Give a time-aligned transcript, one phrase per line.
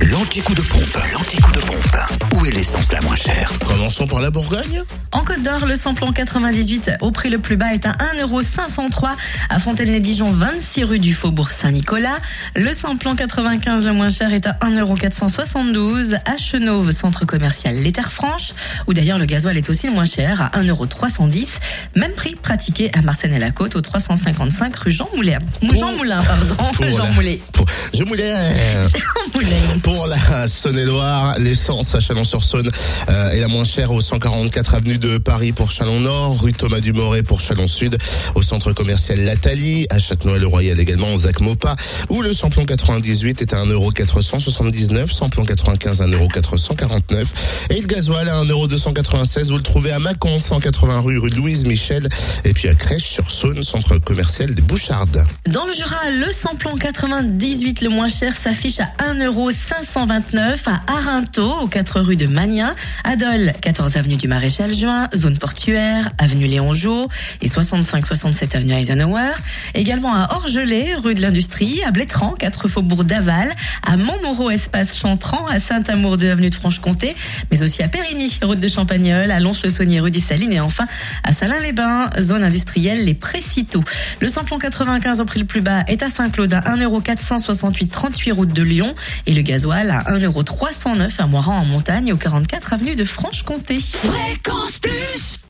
[0.00, 1.96] L'anti-coup de pompe, l'anti-coup de pompe.
[2.34, 4.82] Où est l'essence la moins chère Commençons par la Bourgogne.
[5.10, 9.08] En Côte d'Or, le samplon 98 au prix le plus bas est à 1,503€
[9.50, 12.18] à Fontaine-les-Dijon, 26 rue du Faubourg Saint-Nicolas.
[12.54, 18.12] Le samplon 95 le moins cher est à 1,472€ à Chenauve, centre commercial Les Terres
[18.12, 18.52] Franches,
[18.86, 21.58] où d'ailleurs le gasoil est aussi le moins cher à 1,310€.
[21.96, 25.38] Même prix pratiqué à Marseille-la-Côte au 355 rue Jean Moulin.
[25.62, 26.56] Jean Moulin, pardon.
[26.90, 27.40] Jean la- Moulet.
[27.52, 28.32] Pour- Je moulais.
[29.34, 29.37] Moulin.
[30.48, 32.70] Saône-et-Loire, l'essence à Chalon-sur-Saône
[33.08, 37.22] euh, est la moins chère au 144 avenue de Paris pour Chalon-Nord, rue Thomas Dumoret
[37.22, 37.98] pour Chalon-Sud,
[38.34, 41.76] au centre commercial Lathalie, à Châtenois-le-Royal également, au Zac Mopa,
[42.08, 47.26] où le samplon 98 est à 1,479€, samplon 95 à 1,449€
[47.70, 49.50] et le gasoil à 1,296€.
[49.50, 52.08] Vous le trouvez à Mâcon, 180 rue, rue Louise Michel,
[52.44, 55.26] et puis à Crèche-sur-Saône, centre commercial des Bouchardes.
[55.46, 61.66] Dans le Jura, le samplon 98 le moins cher s'affiche à 1,529€ à Arinto, aux
[61.66, 66.72] 4 rue de Magnin, à Dole, 14 avenue du Maréchal Juin, zone portuaire, avenue Léon
[66.72, 67.08] Jo
[67.42, 69.32] et 65-67 avenue Eisenhower.
[69.74, 73.52] Également à Orgelet, rue de l'Industrie, à Blétran, 4 faubourg d'Aval,
[73.84, 77.16] à Montmoreau, espace Chantran, à Saint-Amour 2 avenue de Franche-Comté,
[77.50, 80.86] mais aussi à Périgny, route de Champagnole, à Lons-le-Saunier, rue des Salines et enfin
[81.24, 83.82] à Salins-les-Bains, zone industrielle Les Précitaux.
[84.20, 88.52] Le samplon 95 au prix le plus bas est à Saint-Claude à 1,468 38 route
[88.52, 88.94] de Lyon
[89.26, 93.80] et le gasoil à 1,309 à Moiran en montagne au 44 avenue de Franche-Comté.
[93.80, 95.40] Fréquence Plus